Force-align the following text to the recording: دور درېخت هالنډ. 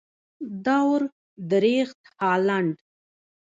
دور 0.65 1.01
درېخت 1.51 2.01
هالنډ. 2.21 2.69